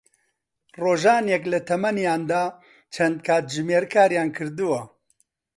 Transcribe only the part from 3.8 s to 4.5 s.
کاریان